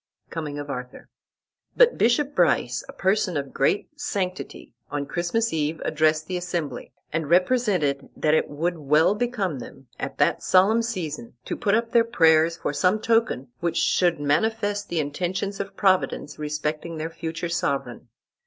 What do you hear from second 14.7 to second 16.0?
the intentions of